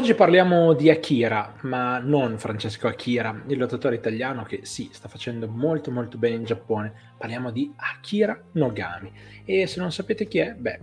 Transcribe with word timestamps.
Oggi 0.00 0.14
parliamo 0.14 0.72
di 0.72 0.88
Akira, 0.88 1.56
ma 1.60 1.98
non 1.98 2.38
Francesco 2.38 2.88
Akira, 2.88 3.42
il 3.48 3.58
lottatore 3.58 3.96
italiano 3.96 4.44
che 4.44 4.60
sì, 4.62 4.88
sta 4.92 5.08
facendo 5.08 5.46
molto 5.46 5.90
molto 5.90 6.16
bene 6.16 6.36
in 6.36 6.44
Giappone. 6.44 7.12
Parliamo 7.18 7.50
di 7.50 7.70
Akira 7.76 8.42
Nogami. 8.52 9.12
E 9.44 9.66
se 9.66 9.78
non 9.78 9.92
sapete 9.92 10.26
chi 10.26 10.38
è, 10.38 10.54
beh, 10.54 10.80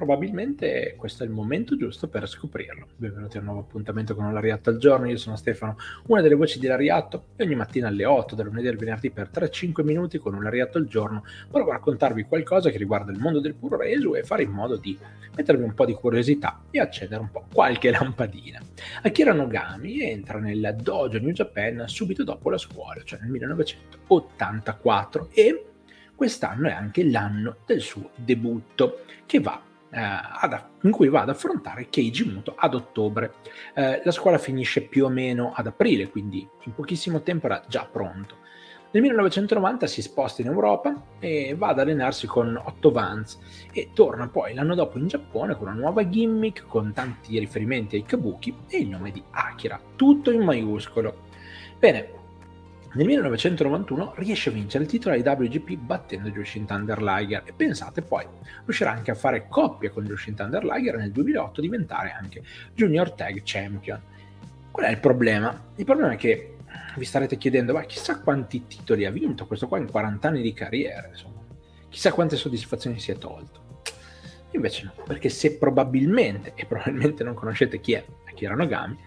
probabilmente 0.00 0.94
questo 0.96 1.24
è 1.24 1.26
il 1.26 1.32
momento 1.32 1.76
giusto 1.76 2.08
per 2.08 2.26
scoprirlo. 2.26 2.86
Benvenuti 2.96 3.36
a 3.36 3.40
un 3.40 3.44
nuovo 3.44 3.60
appuntamento 3.60 4.14
con 4.14 4.32
Lariatto 4.32 4.70
al 4.70 4.78
giorno, 4.78 5.06
io 5.06 5.18
sono 5.18 5.36
Stefano, 5.36 5.76
una 6.06 6.22
delle 6.22 6.36
voci 6.36 6.58
di 6.58 6.66
Lariatto 6.66 7.26
e 7.36 7.44
ogni 7.44 7.54
mattina 7.54 7.88
alle 7.88 8.06
8, 8.06 8.34
dal 8.34 8.46
lunedì 8.46 8.68
al 8.68 8.76
venerdì 8.76 9.10
per 9.10 9.28
3-5 9.30 9.84
minuti 9.84 10.16
con 10.16 10.32
un 10.32 10.42
Lariatto 10.42 10.78
al 10.78 10.86
giorno 10.86 11.24
provo 11.50 11.68
a 11.68 11.74
raccontarvi 11.74 12.22
qualcosa 12.22 12.70
che 12.70 12.78
riguarda 12.78 13.12
il 13.12 13.18
mondo 13.18 13.40
del 13.40 13.52
puro 13.52 13.76
reso 13.76 14.14
e 14.14 14.22
fare 14.22 14.42
in 14.42 14.52
modo 14.52 14.76
di 14.76 14.98
mettervi 15.36 15.64
un 15.64 15.74
po' 15.74 15.84
di 15.84 15.92
curiosità 15.92 16.62
e 16.70 16.80
accendere 16.80 17.20
un 17.20 17.30
po' 17.30 17.44
qualche 17.52 17.90
lampadina. 17.92 18.58
Akira 19.02 19.34
Nogami 19.34 20.00
entra 20.00 20.38
nel 20.38 20.78
dojo 20.80 21.18
New 21.18 21.32
Japan 21.32 21.84
subito 21.88 22.24
dopo 22.24 22.48
la 22.48 22.56
scuola, 22.56 23.02
cioè 23.04 23.18
nel 23.20 23.28
1984 23.28 25.28
e 25.34 25.66
quest'anno 26.14 26.68
è 26.68 26.72
anche 26.72 27.04
l'anno 27.04 27.56
del 27.66 27.82
suo 27.82 28.12
debutto 28.16 29.00
che 29.26 29.40
va 29.40 29.68
ad, 29.92 30.64
in 30.82 30.90
cui 30.90 31.08
va 31.08 31.22
ad 31.22 31.28
affrontare 31.28 31.88
Keiji 31.88 32.24
Muto 32.30 32.54
ad 32.56 32.74
ottobre. 32.74 33.34
Eh, 33.74 34.02
la 34.04 34.10
scuola 34.10 34.38
finisce 34.38 34.82
più 34.82 35.04
o 35.04 35.08
meno 35.08 35.52
ad 35.54 35.66
aprile, 35.66 36.08
quindi 36.08 36.48
in 36.64 36.74
pochissimo 36.74 37.22
tempo 37.22 37.46
era 37.46 37.62
già 37.66 37.88
pronto. 37.90 38.38
Nel 38.92 39.02
1990 39.02 39.86
si 39.86 40.02
sposta 40.02 40.42
in 40.42 40.48
Europa 40.48 41.00
e 41.20 41.54
va 41.56 41.68
ad 41.68 41.78
allenarsi 41.78 42.26
con 42.26 42.60
Otto 42.60 42.90
Vance 42.90 43.38
e 43.72 43.90
torna 43.94 44.26
poi 44.26 44.52
l'anno 44.52 44.74
dopo 44.74 44.98
in 44.98 45.06
Giappone 45.06 45.54
con 45.54 45.68
una 45.68 45.76
nuova 45.76 46.08
gimmick 46.08 46.66
con 46.66 46.92
tanti 46.92 47.38
riferimenti 47.38 47.94
ai 47.94 48.02
kabuki 48.02 48.52
e 48.68 48.78
il 48.78 48.88
nome 48.88 49.12
di 49.12 49.22
Akira, 49.30 49.80
tutto 49.94 50.32
in 50.32 50.42
maiuscolo. 50.42 51.28
Bene, 51.78 52.19
nel 52.92 53.06
1991 53.06 54.14
riesce 54.16 54.48
a 54.48 54.52
vincere 54.52 54.82
il 54.82 54.90
titolo 54.90 55.14
ai 55.14 55.20
WGP 55.20 55.76
battendo 55.76 56.28
Jushin 56.28 56.66
Thunder 56.66 57.00
Liger 57.00 57.42
e 57.44 57.52
pensate 57.52 58.02
poi 58.02 58.26
riuscirà 58.64 58.90
anche 58.90 59.12
a 59.12 59.14
fare 59.14 59.46
coppia 59.48 59.90
con 59.90 60.04
Jushin 60.04 60.34
Thunder 60.34 60.64
Liger 60.64 60.96
e 60.96 60.98
nel 60.98 61.12
2008 61.12 61.60
diventare 61.60 62.10
anche 62.10 62.42
Junior 62.74 63.12
Tag 63.12 63.42
Champion. 63.44 64.00
Qual 64.72 64.86
è 64.86 64.90
il 64.90 64.98
problema? 64.98 65.68
Il 65.76 65.84
problema 65.84 66.12
è 66.12 66.16
che 66.16 66.56
vi 66.96 67.04
starete 67.04 67.36
chiedendo, 67.36 67.72
ma 67.72 67.82
chissà 67.82 68.20
quanti 68.20 68.66
titoli 68.66 69.04
ha 69.04 69.10
vinto 69.10 69.46
questo 69.46 69.68
qua 69.68 69.78
in 69.78 69.88
40 69.88 70.28
anni 70.28 70.42
di 70.42 70.52
carriera, 70.52 71.08
insomma. 71.08 71.38
Chissà 71.88 72.12
quante 72.12 72.36
soddisfazioni 72.36 72.98
si 72.98 73.10
è 73.12 73.18
tolto. 73.18 73.78
Invece 74.52 74.84
no, 74.84 74.94
perché 75.04 75.28
se 75.28 75.58
probabilmente, 75.58 76.52
e 76.56 76.66
probabilmente 76.66 77.22
non 77.22 77.34
conoscete 77.34 77.80
chi 77.80 77.92
è 77.92 78.04
Akira 78.28 78.54
Nogami, 78.54 78.98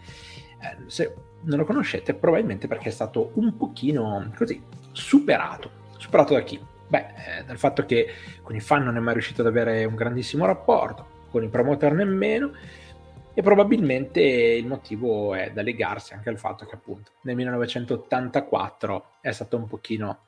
eh, 0.63 0.77
se 0.87 1.13
non 1.41 1.57
lo 1.57 1.65
conoscete 1.65 2.13
probabilmente 2.13 2.67
perché 2.67 2.87
è 2.87 2.91
stato 2.91 3.31
un 3.35 3.57
pochino 3.57 4.31
così 4.35 4.61
superato. 4.91 5.81
Superato 5.97 6.33
da 6.33 6.41
chi? 6.41 6.59
Beh, 6.87 7.05
eh, 7.39 7.43
dal 7.45 7.57
fatto 7.57 7.85
che 7.85 8.07
con 8.41 8.55
i 8.55 8.61
fan 8.61 8.83
non 8.83 8.95
è 8.95 8.99
mai 8.99 9.13
riuscito 9.13 9.41
ad 9.41 9.47
avere 9.47 9.83
un 9.83 9.95
grandissimo 9.95 10.45
rapporto, 10.45 11.21
con 11.29 11.43
i 11.43 11.49
promoter 11.49 11.93
nemmeno, 11.93 12.51
e 13.33 13.41
probabilmente 13.41 14.21
il 14.21 14.67
motivo 14.67 15.33
è 15.33 15.51
da 15.51 15.63
legarsi 15.63 16.13
anche 16.13 16.29
al 16.29 16.37
fatto 16.37 16.65
che 16.65 16.75
appunto 16.75 17.11
nel 17.21 17.35
1984 17.35 19.05
è 19.21 19.31
stato 19.31 19.57
un 19.57 19.67
pochino 19.67 20.19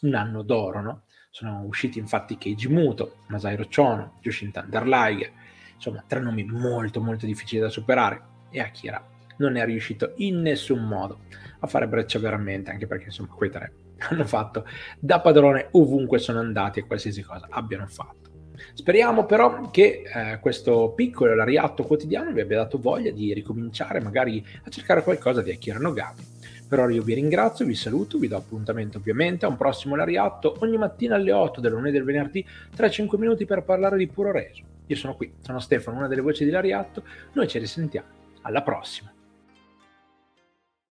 un 0.00 0.14
anno 0.14 0.42
d'oro, 0.42 0.80
no? 0.80 1.02
Sono 1.30 1.62
usciti 1.66 1.98
infatti 1.98 2.38
Keiji 2.38 2.68
Muto, 2.68 3.16
Masahiro 3.26 3.66
Chono, 3.68 4.14
Jushin 4.20 4.50
Thunder 4.50 4.86
Liger, 4.86 5.30
insomma 5.74 6.02
tre 6.06 6.20
nomi 6.20 6.44
molto 6.44 7.00
molto 7.00 7.26
difficili 7.26 7.60
da 7.60 7.68
superare 7.68 8.22
e 8.50 8.60
Akira 8.60 9.13
non 9.38 9.56
è 9.56 9.64
riuscito 9.64 10.12
in 10.16 10.40
nessun 10.40 10.80
modo 10.86 11.20
a 11.60 11.66
fare 11.66 11.88
breccia 11.88 12.18
veramente, 12.18 12.70
anche 12.70 12.86
perché 12.86 13.06
insomma 13.06 13.32
quei 13.34 13.50
tre 13.50 13.72
hanno 14.10 14.24
fatto 14.24 14.66
da 14.98 15.20
padrone 15.20 15.68
ovunque 15.72 16.18
sono 16.18 16.40
andati 16.40 16.80
e 16.80 16.86
qualsiasi 16.86 17.22
cosa 17.22 17.46
abbiano 17.50 17.86
fatto. 17.86 18.24
Speriamo 18.72 19.24
però 19.26 19.70
che 19.70 20.02
eh, 20.04 20.38
questo 20.40 20.92
piccolo 20.94 21.34
lariatto 21.34 21.84
quotidiano 21.84 22.32
vi 22.32 22.40
abbia 22.40 22.58
dato 22.58 22.78
voglia 22.78 23.10
di 23.10 23.32
ricominciare 23.32 24.00
magari 24.00 24.44
a 24.64 24.70
cercare 24.70 25.02
qualcosa 25.02 25.42
di 25.42 25.50
Akira 25.50 25.78
Nogami. 25.78 26.32
Per 26.66 26.78
ora 26.78 26.92
io 26.92 27.02
vi 27.02 27.14
ringrazio, 27.14 27.66
vi 27.66 27.74
saluto, 27.74 28.18
vi 28.18 28.28
do 28.28 28.36
appuntamento 28.36 28.98
ovviamente 28.98 29.44
a 29.44 29.48
un 29.48 29.56
prossimo 29.56 29.96
lariatto 29.96 30.56
ogni 30.60 30.76
mattina 30.76 31.14
alle 31.14 31.32
8 31.32 31.60
del 31.60 31.72
lunedì 31.72 31.96
e 31.96 31.98
del 31.98 32.04
venerdì 32.04 32.46
tra 32.74 32.88
5 32.88 33.18
minuti 33.18 33.44
per 33.44 33.62
parlare 33.62 33.96
di 33.96 34.06
puro 34.06 34.32
reso. 34.32 34.62
Io 34.86 34.96
sono 34.96 35.14
qui, 35.14 35.32
sono 35.40 35.60
Stefano, 35.60 35.98
una 35.98 36.08
delle 36.08 36.20
voci 36.20 36.44
di 36.44 36.50
Lariatto, 36.50 37.04
noi 37.32 37.48
ci 37.48 37.58
risentiamo. 37.58 38.08
Alla 38.42 38.62
prossima! 38.62 39.12